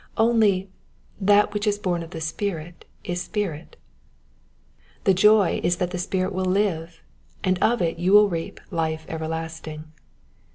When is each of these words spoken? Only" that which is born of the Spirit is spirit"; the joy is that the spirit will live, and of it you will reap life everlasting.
Only" 0.17 0.71
that 1.31 1.53
which 1.53 1.67
is 1.67 1.77
born 1.77 2.01
of 2.01 2.09
the 2.09 2.21
Spirit 2.21 2.85
is 3.03 3.21
spirit"; 3.21 3.75
the 5.03 5.13
joy 5.13 5.61
is 5.63 5.75
that 5.77 5.91
the 5.91 5.99
spirit 5.99 6.33
will 6.33 6.43
live, 6.43 7.03
and 7.43 7.59
of 7.61 7.83
it 7.83 7.99
you 7.99 8.11
will 8.13 8.27
reap 8.27 8.59
life 8.71 9.05
everlasting. 9.07 9.91